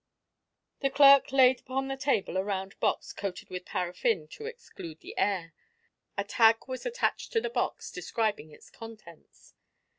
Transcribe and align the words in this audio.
The 0.79 0.89
clerk 0.89 1.31
laid 1.31 1.59
upon 1.59 1.87
the 1.87 1.95
table 1.95 2.35
a 2.35 2.43
round 2.43 2.79
box 2.79 3.13
coated 3.13 3.51
with 3.51 3.65
paraffin 3.65 4.27
to 4.29 4.47
exclude 4.47 4.99
the 5.01 5.15
air. 5.15 5.53
A 6.17 6.23
tag 6.23 6.67
was 6.67 6.87
attached 6.87 7.31
to 7.33 7.39
the 7.39 7.51
box, 7.51 7.91
describing 7.91 8.49
its 8.49 8.71
contents. 8.71 9.53